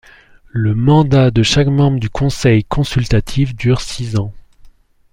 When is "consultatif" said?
2.63-3.55